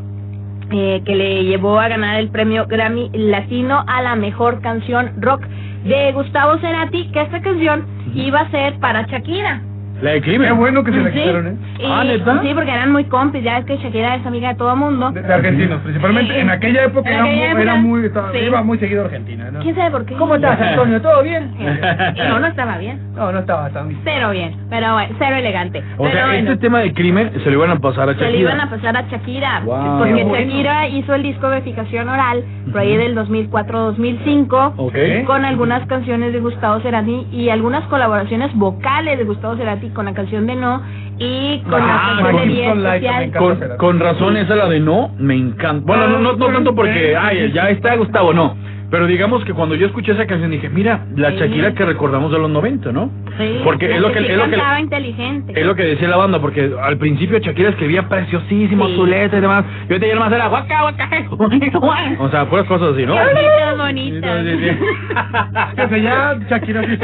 [0.71, 5.43] eh, que le llevó a ganar el premio Grammy Latino a la mejor canción rock
[5.85, 9.63] de Gustavo Cerati, que esta canción iba a ser para Shakira.
[10.03, 10.49] La de crimen.
[10.49, 11.19] Qué bueno que se la Sí.
[11.19, 11.55] quitaron, ¿eh?
[11.79, 12.41] Y- Ah, ¿neta?
[12.43, 15.11] Sí, porque eran muy compis, ya es que Shakira es amiga de todo mundo.
[15.11, 16.35] De, de argentinos, principalmente.
[16.35, 16.41] Sí.
[16.41, 18.05] En aquella época, En era, aquella muy, época, era muy.
[18.07, 18.39] estaba- sí.
[18.39, 19.61] Iba muy seguido a Argentina, ¿no?
[19.61, 20.15] ¿Quién sabe por qué?
[20.15, 21.01] ¿Cómo estás, Antonio?
[21.03, 21.51] ¿Todo bien?
[22.29, 23.01] No, no estaba bien.
[23.15, 24.01] No, no estaba tan bien.
[24.05, 25.79] Cero bien, pero bueno, cero elegante.
[25.97, 28.21] O pero sea, bueno, este tema de crimen se lo iban a pasar a se
[28.21, 28.31] Shakira.
[28.31, 29.61] le iban a pasar a Shakira.
[29.65, 29.99] Wow.
[29.99, 30.35] Porque bueno.
[30.47, 34.75] Shakira hizo el disco de fijación oral por ahí del 2004-2005.
[34.77, 34.95] Ok.
[35.27, 40.15] Con algunas canciones de Gustavo Cerati y algunas colaboraciones vocales de Gustavo Cerati con la
[40.15, 40.83] canción de No
[41.19, 43.33] y con Ah, la canción de con Día Especial.
[43.33, 45.85] Con, con razón esa la de no, me encanta.
[45.87, 48.57] Bueno, no, no, no tanto porque, ay, ya está Gustavo, no.
[48.91, 51.37] Pero digamos que cuando yo escuché esa canción dije, mira, la Sí.
[51.39, 53.11] Shakira que recordamos de los 90, ¿no?
[53.39, 55.53] Sí, Porque es lo que- es lo que- inteligente.
[55.61, 58.95] Es lo que decía la banda, porque al principio Shakira escribía preciosísimo Sí.
[58.97, 59.65] su letra y demás.
[59.89, 61.09] Y ahorita ya nomás era guaca, guaca,
[62.19, 63.15] O sea, puras cosas así, ¿no?
[63.15, 64.43] Qué bonita.
[64.43, 64.77] Sí, sí, sí.
[65.75, 66.99] Fíjate, ya Shakira sí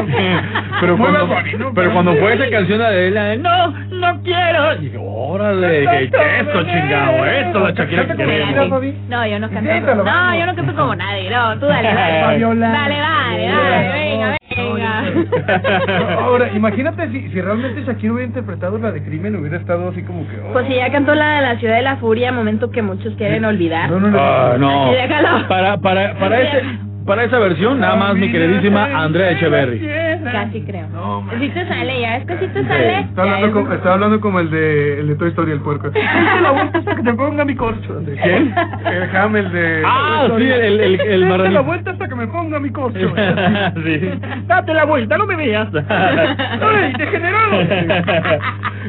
[0.81, 1.29] pero cuando,
[1.75, 4.77] pero cuando fue esa canción de la de no, no quiero.
[4.77, 6.13] Dije, órale, ¿qué es
[6.47, 7.25] esto, chingado?
[7.27, 8.83] Esto es la Shakira que queremos.
[9.09, 9.95] No, yo no canto.
[10.05, 11.31] No, yo no canto como nadie.
[11.31, 12.21] No, tú dale, dale.
[12.25, 12.69] Fabiola.
[12.69, 15.05] Dale, dale, dale, venga, venga.
[16.21, 20.27] Ahora, imagínate si, si realmente Shakira hubiera interpretado la de crimen, hubiera estado así como
[20.29, 20.37] que.
[20.39, 20.53] oh.
[20.53, 23.45] Pues si ya cantó la de la ciudad de la furia, momento que muchos quieren
[23.45, 23.91] olvidar.
[23.91, 24.19] No, no, no.
[24.21, 24.87] Ah, no.
[24.87, 25.49] Así déjalo.
[25.49, 26.63] Para, para, para, ese,
[27.07, 29.81] para esa versión, nada más mi queridísima Andrea Echeverry.
[30.23, 30.89] Casi creo.
[30.89, 31.41] No, man.
[31.41, 33.01] Si te sale, ya es que si te sale.
[33.01, 35.89] Está hablando, es- como, está hablando como el de, el de Toy Story, el puerco.
[35.91, 38.03] Date la vuelta hasta que te ponga mi corcho.
[38.23, 38.55] ¿Quién?
[38.87, 39.83] El Ham, el de...
[39.87, 43.13] Ah, sí, el, el, el Date la vuelta hasta que me ponga mi corcho.
[43.85, 44.11] sí.
[44.47, 45.69] Date la vuelta, no me veas.
[45.89, 47.57] ¡Ay, degenerado!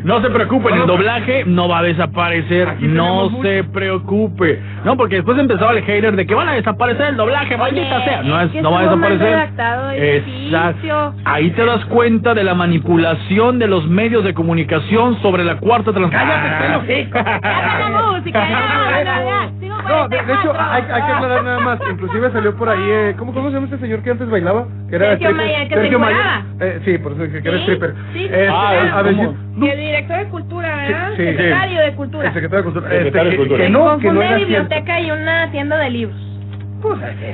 [0.04, 2.76] No se preocupen, el doblaje no va a desaparecer.
[2.82, 4.60] No se preocupe.
[4.84, 8.06] No, porque después empezaba el hater de que van a desaparecer el doblaje, maldita Oye,
[8.06, 8.22] sea.
[8.24, 9.50] No, es es, que no va a desaparecer.
[9.96, 11.14] edificio.
[11.24, 15.92] Ahí te das cuenta de la manipulación de los medios de comunicación sobre la cuarta
[15.92, 16.86] transformación.
[16.86, 17.42] ¡Cállate, pelo!
[17.42, 19.50] Ya con la música, ya, ya, ya.
[19.60, 21.80] Sigo con No, No, de, de hecho, hay, hay que aclarar nada más.
[21.92, 24.68] Inclusive salió por ahí, eh, ¿cómo, ¿cómo se llama este señor que antes bailaba?
[24.90, 25.46] Que era Sergio stripper.
[25.48, 26.26] Mayer, que se Sergio Mayer.
[26.60, 27.94] Eh, sí, por eso dije que era Sí, stripper.
[28.14, 29.36] sí, Eh, Ah, a, a ver, ¿cómo?
[29.66, 31.10] Y el director de cultura, ¿verdad?
[31.10, 32.28] Sí, sí, Secretario de cultura.
[32.28, 32.90] El secretario de Cultura.
[32.92, 33.58] Secretario Este, de que- Cultura.
[33.58, 34.48] Que, Se no, que no confunde era cierto.
[34.48, 36.18] biblioteca y una tienda de libros.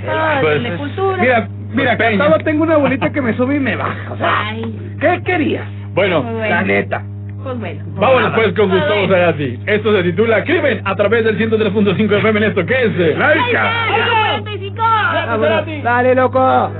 [0.07, 1.17] Ah, Pues, de cultura.
[1.17, 4.11] Mira, mira, Pues, cantaba, tengo una abuelita que me sube y me baja.
[4.11, 5.65] O sea, Ay, ¿qué querías?
[5.93, 6.49] Bueno, Muy bueno.
[6.55, 7.03] La neta.
[7.43, 7.83] pues bueno.
[7.95, 9.09] vámonos pues con A Gustavo ver.
[9.09, 9.59] Sagasti.
[9.65, 12.65] Esto se titula Crimen a través del 103.5 FM en esto.
[12.65, 12.91] ¿Qué es?
[12.97, 13.71] ¡Ay, ¡Laica!
[13.93, 15.83] ay, 45!
[15.83, 16.71] Dale, loco.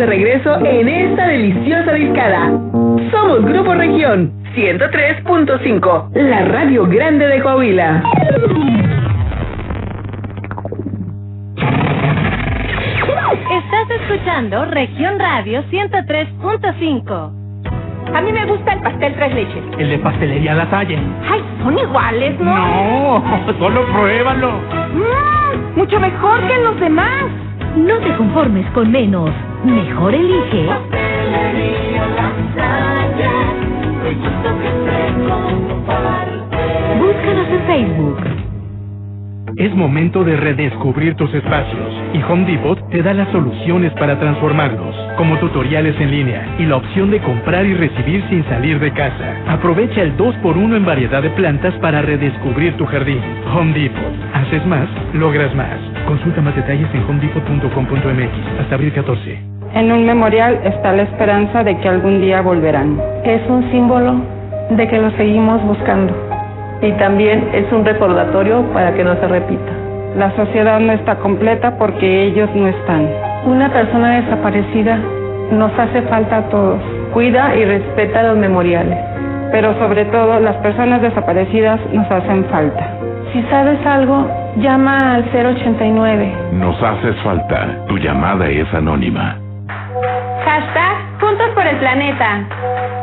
[0.00, 2.46] De regreso en esta deliciosa discada.
[3.10, 8.02] Somos Grupo Región 103.5, la radio grande de Coahuila.
[13.50, 17.32] Estás escuchando Región Radio 103.5.
[18.14, 19.62] A mí me gusta el pastel tres leches.
[19.78, 20.98] El de pastelería La Salle.
[21.30, 23.18] Ay, son iguales, ¿no?
[23.20, 24.52] No, solo pruébalo.
[24.94, 27.24] Mm, mucho mejor que los demás.
[27.76, 29.30] No te conformes con menos.
[29.64, 30.66] Mejor elige.
[36.98, 38.29] Búscanos en Facebook.
[39.60, 44.96] Es momento de redescubrir tus espacios y Home Depot te da las soluciones para transformarlos,
[45.18, 49.36] como tutoriales en línea y la opción de comprar y recibir sin salir de casa.
[49.46, 53.20] Aprovecha el 2x1 en variedad de plantas para redescubrir tu jardín.
[53.54, 54.14] Home Depot.
[54.32, 55.76] Haces más, logras más.
[56.06, 59.38] Consulta más detalles en homedepot.com.mx hasta abril 14.
[59.74, 62.98] En un memorial está la esperanza de que algún día volverán.
[63.24, 64.22] Es un símbolo
[64.70, 66.29] de que lo seguimos buscando.
[66.82, 69.72] Y también es un recordatorio para que no se repita.
[70.16, 73.08] La sociedad no está completa porque ellos no están.
[73.44, 74.98] Una persona desaparecida
[75.52, 76.80] nos hace falta a todos.
[77.12, 78.98] Cuida y respeta los memoriales.
[79.52, 82.96] Pero sobre todo las personas desaparecidas nos hacen falta.
[83.32, 84.26] Si sabes algo,
[84.56, 86.32] llama al 089.
[86.52, 87.68] Nos haces falta.
[87.86, 89.36] Tu llamada es anónima.
[90.44, 92.44] Hashtag Juntos por el Planeta.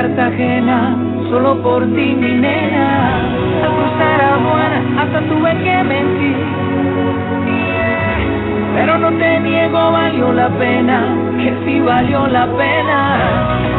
[0.00, 0.96] Cartagena,
[1.28, 3.20] solo por ti, mi nena.
[3.62, 6.36] Al cruzar aduana, hasta tuve que mentir.
[8.76, 11.04] Pero no te niego, valió la pena,
[11.36, 13.18] que sí valió la pena.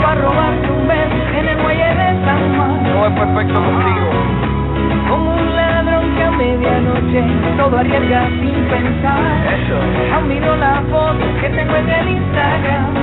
[0.04, 2.84] Para robarte un beso en el muelle de San Juan.
[2.84, 4.10] No es perfecto contigo.
[5.10, 7.24] Como un ladrón que a medianoche
[7.58, 10.14] todo arriesga sin pensar.
[10.14, 13.01] Aún miro la foto que tengo en el Instagram.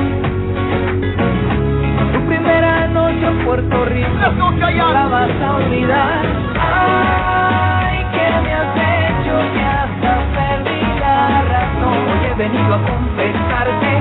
[2.48, 4.08] Tu primera noche en Puerto Rico.
[4.38, 4.50] No
[4.90, 6.24] la vas a olvidar.
[6.58, 9.34] Ay, ¿qué me has hecho?
[9.52, 11.98] Que hasta perdí la razón.
[12.08, 13.92] Hoy he venido a confesarte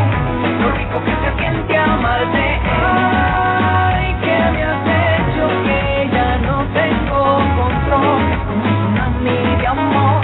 [0.61, 2.61] lo rico que se siente amarte.
[2.85, 5.43] Ay, ¿qué me has hecho?
[5.65, 7.19] Que ya no tengo
[7.59, 8.21] control.
[8.47, 10.21] Como un tsunami de amor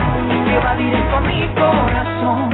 [0.47, 2.53] que va directo a mi corazón.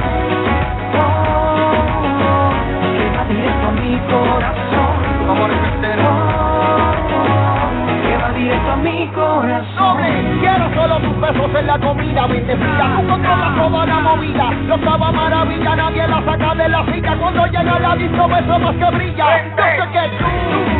[8.82, 9.98] Mi corazón.
[10.40, 14.50] Quiero solo tus besos en la comida, mente fría, tú controlas toda la movida.
[14.66, 17.16] Yo estaba maravilla, nadie la saca de la silla.
[17.18, 19.26] Cuando llega la disco, beso más que brilla.
[19.26, 20.24] Yo sé que tú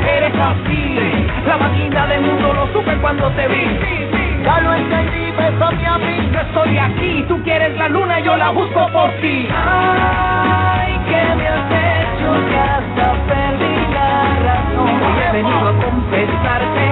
[0.08, 3.64] Eres así, la máquina del mundo lo supe cuando te vi.
[4.44, 6.30] ya lo entendí, bésame a mí.
[6.32, 9.48] Yo estoy aquí, tú quieres la luna, yo la busco por ti.
[9.54, 12.48] Ay, ¿qué me has hecho?
[12.48, 14.10] Que hasta perdí la
[14.46, 15.69] razón.
[16.20, 16.86] Confesarte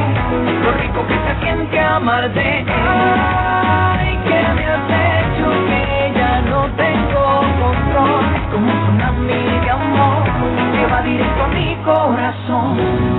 [0.63, 2.65] lo rico que se siente amarte.
[2.67, 5.51] Ay, ¿qué me has hecho?
[5.69, 8.25] Que ya no tengo control.
[8.51, 10.25] Como un tsunami de amor
[10.73, 12.77] que va directo a mi corazón.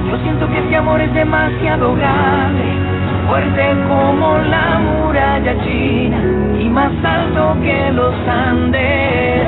[0.09, 6.17] Yo siento que este amor es demasiado grande fuerte como la muralla china
[6.59, 9.47] y más alto que los Andes.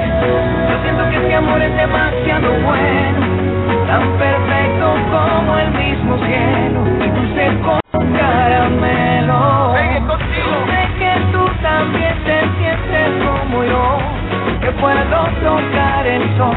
[0.70, 3.31] Yo siento que este amor es demasiado bueno,
[3.92, 9.76] tan perfecto como el mismo cielo y dulce como caramelo.
[10.08, 13.98] Yo sé que tú también te sientes como yo,
[14.62, 16.56] que puedo tocar el sol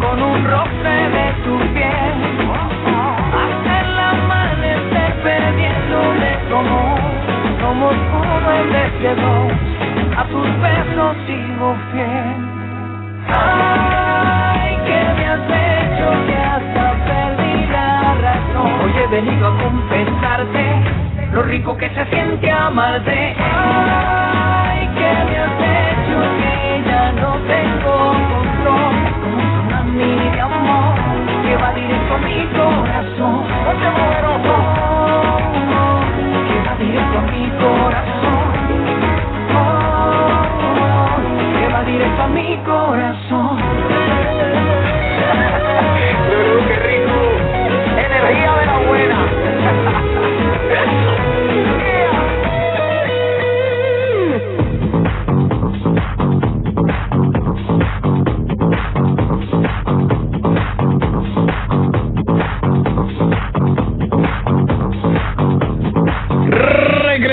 [0.00, 2.16] con un roce de tu piel.
[3.42, 6.96] Hasta el amanecer perdiéndole como
[7.60, 9.52] somos uno en vez de dos.
[10.16, 13.67] A tus besos sigo fiel.
[19.10, 20.64] Venido a confesarte
[21.32, 23.36] lo rico que se siente amarte.
[23.38, 26.20] Ay, ¿qué me has hecho?
[26.38, 28.94] Que ya no tengo control.
[29.22, 30.94] Como un tsunami de amor
[31.42, 33.44] que va directo a mi corazón.
[33.68, 33.88] Oye,
[36.48, 38.46] que va directo a mi corazón.
[39.56, 41.16] Oh,
[41.58, 43.58] que va directo a mi corazón
[48.16, 49.28] energía de la buena.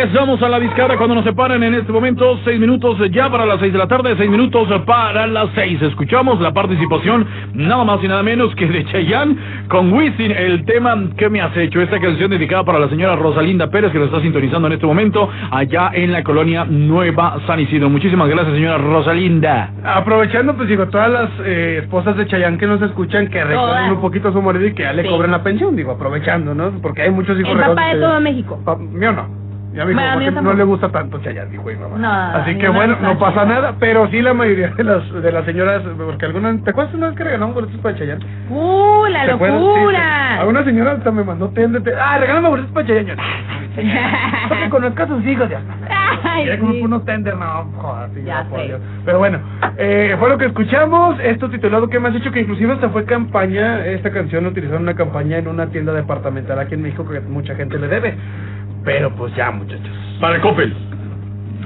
[0.06, 2.40] Regresamos a la discara cuando nos separan en este momento.
[2.44, 5.50] Seis minutos eh, ya para las seis de la tarde, seis minutos eh, para las
[5.56, 5.82] seis.
[5.82, 9.36] Escuchamos la participación nada más y nada menos que de Cheyenne
[9.68, 11.82] con Wisin, el tema que me has hecho.
[11.82, 15.30] Esta canción dedicada para la señora Rosalinda Pérez que nos está sintonizando en este momento
[15.52, 17.90] allá en la colonia Nueva San Isidro.
[17.90, 19.72] Muchísimas gracias, señora Rosalinda.
[19.84, 24.02] Aprovechando, pues digo, todas las eh, esposas de Chayanne que nos escuchan, que recuerden un
[24.02, 25.10] poquito su marido y que ya le Sí.
[25.10, 26.72] cobren la pensión, digo, aprovechando, ¿no?
[26.82, 28.60] Porque hay muchos hijos El papá de todo México.
[28.66, 29.45] Pa- mío no.
[29.76, 31.98] Ya me dijo, Bueno, porque no le gusta tanto Chayanne, dijo mi mamá.
[31.98, 33.54] No, Así que bueno, no pasa Chayanne.
[33.56, 37.08] nada, pero sí la mayoría de las de las señoras, porque algunas, ¿te acuerdas una
[37.08, 38.26] vez que regalamos boletos para Chayanne?
[38.50, 40.40] ¡Uh, la locura!
[40.40, 41.94] Alguna señora hasta me mandó ten de ten.
[42.00, 43.08] Ah, regálame boletos para Chayanne.
[43.08, 45.60] Yo, "Ah, Para que conozca a sus hijos, mío.
[46.24, 46.82] Ay, Ya como sí.
[46.82, 48.68] unos tender, no, joder, sí, Ya no, por sé.
[48.68, 48.80] Dios.
[49.04, 49.40] Pero bueno,
[49.78, 51.18] eh, fue lo que escuchamos.
[51.22, 53.86] Esto titulado que me has dicho que inclusive hasta fue campaña.
[53.86, 57.20] Esta canción la utilizaron en una campaña en una tienda departamental aquí en México que
[57.20, 58.16] mucha gente le debe.
[58.86, 59.90] Pero pues ya, muchachos.
[60.22, 60.74] Para Coppel.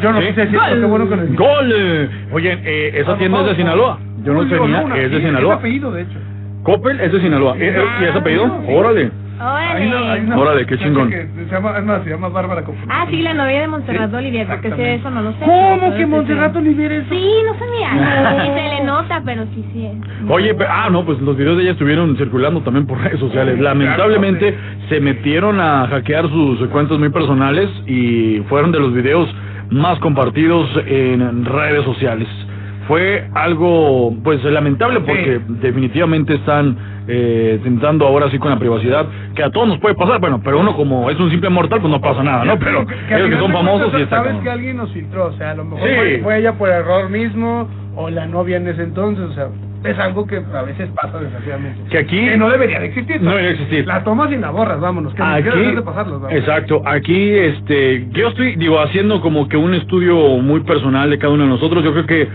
[0.01, 0.27] Yo no ¿Sí?
[0.33, 1.23] sé si qué bueno que lo.
[1.33, 1.71] ¡Gol!
[1.75, 2.09] eh.
[2.31, 3.55] Oye, eh, esa Ah, tienda es de.
[3.55, 3.99] Sinaloa.
[4.23, 5.55] Yo no tenía, es de Sinaloa.
[5.55, 6.17] apellido, de hecho.
[6.63, 7.55] Coppel es de Sinaloa.
[7.57, 8.61] ¿Eh, eh, ¿Y ese apellido?
[8.69, 9.11] Órale.
[9.39, 11.09] Hay una- hay una Órale, qué chingón.
[11.09, 12.83] que Se llama, es más, se llama Bárbara Coppel.
[12.89, 15.45] Ah, sí, la novia de Montserrat Olivier, porque sé eso, no lo sé.
[15.45, 16.57] ¿Cómo que sí, Montserrat sí.
[16.59, 17.03] Olivier es?
[17.09, 18.45] Sí, no sabía.
[18.45, 19.89] Y se le nota, pero sí, sí.
[20.27, 23.59] Oye, pe- ah, no, pues los videos de ella estuvieron circulando también por redes sociales.
[23.59, 24.55] Lamentablemente
[24.89, 29.29] se metieron a hackear sus cuentas muy personales y fueron de los videos
[29.69, 32.27] más compartidos en redes sociales.
[32.87, 36.75] Fue algo, pues, lamentable porque definitivamente están
[37.11, 40.59] eh, tentando ahora sí con la privacidad, que a todos nos puede pasar, bueno, pero
[40.59, 42.59] uno como es un simple mortal, pues no pasa nada, ¿no?
[42.59, 45.33] Pero ellos que son famosos cuentas y está Sabes como- que alguien nos filtró, o
[45.33, 45.95] sea, a lo mejor Sí.
[45.95, 49.47] fue, fue ella por error mismo o la novia en ese entonces, o sea,
[49.83, 51.79] es algo que a veces pasa desgraciadamente.
[51.89, 52.17] Que aquí...
[52.19, 53.21] Que no debería de existir.
[53.21, 53.87] No debería existir.
[53.87, 56.37] La tomas y la borras, vámonos, que no Aquí, de pasarlos, vamos.
[56.37, 61.33] exacto, aquí este, yo estoy, digo, haciendo como que un estudio muy personal de cada
[61.33, 62.27] uno de nosotros, yo creo que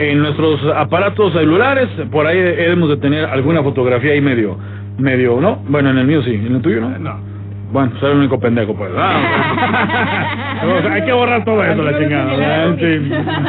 [0.00, 4.56] en nuestros aparatos celulares, por ahí debemos de tener alguna fotografía ahí medio,
[4.98, 5.56] medio, ¿no?
[5.68, 6.98] Bueno, en el mío sí, en el tuyo no.
[6.98, 7.30] No.
[7.72, 8.90] Bueno, soy el único pendejo, pues.
[8.96, 12.74] Ah, o sea, hay que borrar todo eso, la chingada.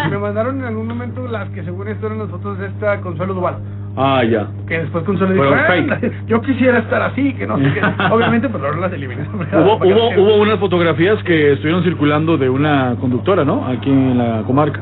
[0.09, 3.33] Me mandaron en algún momento las que según esto eran las fotos de esta Consuelo
[3.33, 3.55] Duval.
[3.97, 4.47] Ah, ya.
[4.67, 6.27] Que después Consuelo dijo, Fueron "Ah, fake.
[6.27, 7.81] yo quisiera estar así, que no sé qué.
[8.11, 9.23] Obviamente, pues luego las eliminé.
[9.53, 13.65] Hubo, hubo, hubo unas fotografías que estuvieron circulando de una conductora, ¿no?
[13.67, 14.81] Aquí en la comarca.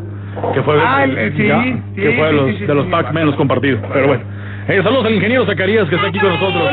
[0.53, 2.73] Que fue, Ah, el- sí, ya, sí, que fue de sí, los, sí, sí, de
[2.75, 3.15] los sí, packs sí.
[3.15, 3.81] menos compartidos.
[3.93, 4.23] Pero bueno.
[4.67, 6.63] Eh, saludos al ingeniero Zacarías que está aquí con nosotros.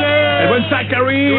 [0.41, 1.35] El buen Zachary.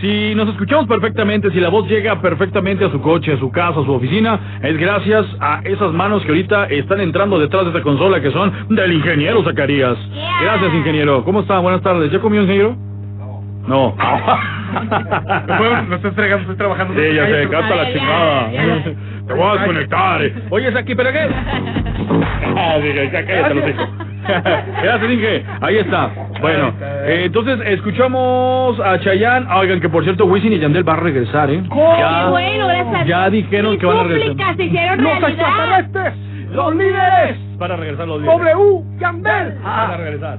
[0.00, 3.80] Si nos escuchamos perfectamente, si la voz llega perfectamente a su coche, a su casa,
[3.80, 7.82] a su oficina, es gracias a esas manos que ahorita están entrando detrás de esta
[7.82, 9.96] consola que son del ingeniero Zacarías.
[10.42, 11.24] Gracias, ingeniero.
[11.24, 11.58] ¿Cómo está?
[11.58, 12.10] Buenas tardes.
[12.12, 12.76] ¿Ya comió, ingeniero?
[13.66, 13.94] No.
[14.74, 16.94] Bueno, no estoy fregando, estoy trabajando.
[16.94, 18.50] Sí, ya sé, canta la chingada.
[19.26, 20.20] Te voy a desconectar.
[20.50, 21.28] Oye, es aquí, ¿pero qué?
[22.56, 23.88] Ah, dije, ya cállate los hijos.
[24.82, 25.44] Gracias, Inge.
[25.60, 26.10] Ahí está.
[26.40, 29.46] Bueno, eh, entonces escuchamos a Chayanne.
[29.54, 31.62] Oigan, que por cierto, Wisin y Yandel va a regresar, ¿eh?
[31.62, 33.06] Qué bueno, gracias.
[33.06, 34.56] Ya dijeron Mis que van a regresar.
[34.56, 35.46] se hicieron ¡Los realidad.
[35.48, 36.14] extraterrestres!
[36.50, 37.36] ¡Los líderes!
[37.58, 38.54] Para regresar los líderes.
[38.56, 38.82] W.
[38.98, 39.54] Yandel.
[39.62, 40.38] Van a regresar.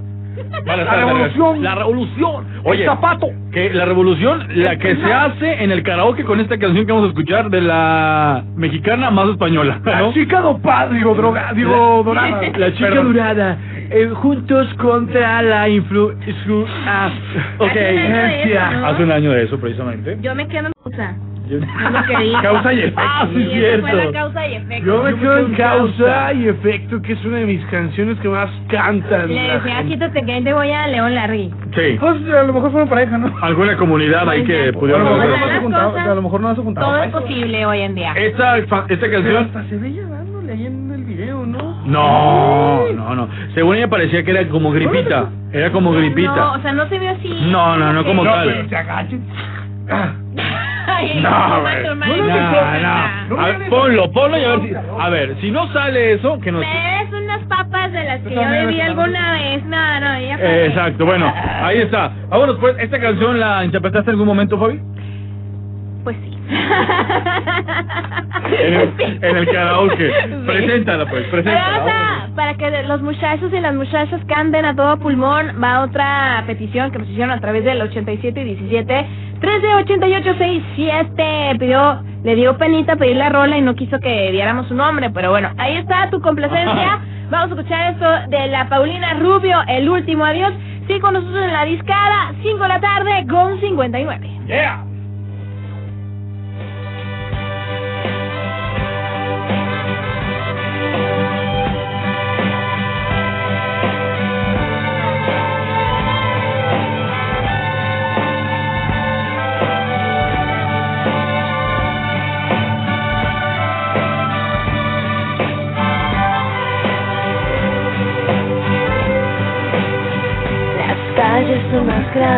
[0.67, 1.63] A La revolución.
[1.63, 2.45] La revolución.
[2.63, 3.27] Oye, El zapato.
[3.51, 7.07] que la revolución, la que se hace en el karaoke con esta canción que vamos
[7.07, 10.13] a escuchar de la mexicana más española, La ¿no?
[10.13, 12.41] chica dopada, digo, droga, digo, dorada.
[12.57, 13.13] La chica Perdón.
[13.13, 13.57] dorada.
[13.91, 16.11] eh, juntos contra la influ...
[16.25, 17.09] influ- ah,
[17.59, 17.69] ok.
[17.69, 18.85] Hace un año de eso, ¿no?
[18.87, 20.17] Hace un año de eso, precisamente.
[20.21, 21.34] Yo me quedo en.
[21.47, 21.59] Yo-.
[22.41, 23.01] Causa y efecto.
[23.01, 23.87] Ah, sí, fue cierto.
[23.95, 24.85] la causa y efecto.
[24.85, 28.49] Yo me quedo en causa y efecto, que es una de mis canciones que más
[28.69, 29.27] cantan.
[29.27, 31.51] Le decía, quítate que ahí te voy a León Larry.
[31.75, 31.97] Sí.
[31.99, 33.33] Pues a lo mejor fueron pareja, ¿no?
[33.41, 36.87] Alguna comunidad ahí que A lo pudieron no a lo mejor no se juntaba.
[36.87, 38.13] Todo es posible hoy en día.
[38.13, 39.37] Esta, esta Pero canción...
[39.45, 41.81] hasta se veía dándole ahí en el video, ¿no?
[41.85, 43.29] No, no, no.
[43.53, 45.29] Según ella parecía que era como gripita.
[45.51, 46.51] Era como No, gripita.
[46.51, 47.29] o sea, no se ve así.
[47.51, 48.47] No, no, no como No, tal.
[48.47, 49.21] pero se agachen.
[50.87, 51.83] Ay, No, güey.
[51.83, 51.95] No,
[53.35, 53.41] no.
[53.41, 54.73] A ver, ponlo, ponlo y a ver si.
[54.99, 56.61] A ver, si no sale eso, que nos.
[56.61, 59.63] Me des unas papas de las que yo también bebí ves, alguna vez.
[59.65, 62.11] No, no, ya Eh, exacto, bueno, ahí está.
[62.29, 64.79] Vámonos pues, ¿esta canción la interpretaste en algún momento, Fabi?
[66.03, 66.31] Pues sí.
[68.59, 70.11] En el, en el karaoke.
[70.45, 72.29] Preséntala pues, Pero preséntala.
[72.35, 76.99] para que los muchachos y las muchachas canten a todo pulmón, va otra petición que
[76.99, 79.05] nos hicieron a través del 87 y 17.
[79.45, 85.11] 138867 pidió, le dio penita pedir la rola y no quiso que diéramos su nombre,
[85.11, 86.99] pero bueno, ahí está tu complacencia.
[87.29, 90.53] Vamos a escuchar esto de la Paulina Rubio, el último adiós.
[90.87, 94.29] Sí, con nosotros en la discada, 5 de la tarde con 59.
[94.47, 94.83] Yeah.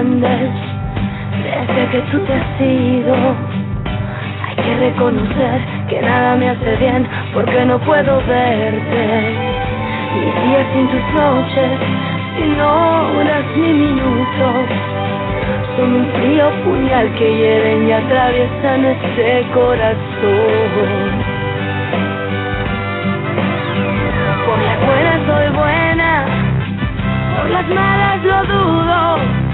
[0.03, 3.15] Desde que tú te has ido.
[4.47, 9.35] Hay que reconocer que nada me hace bien porque no puedo verte.
[10.13, 11.79] Mis días sin tus noches,
[12.37, 14.65] sin horas ni minutos,
[15.77, 19.97] son un frío puñal que hieren y atraviesan este corazón.
[24.45, 26.25] Por las buenas soy buena,
[27.35, 29.46] por las malas lo dudo.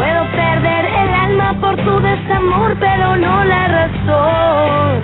[0.00, 5.02] Puedo perder el alma por tu desamor, pero no la razón.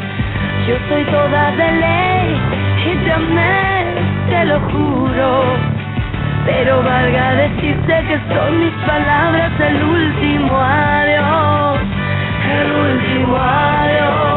[0.67, 2.41] Yo soy toda de ley
[2.87, 3.95] y te amé,
[4.31, 5.43] te lo juro.
[6.47, 11.79] Pero valga decirte que son mis palabras el último adiós,
[12.59, 14.36] el último adiós.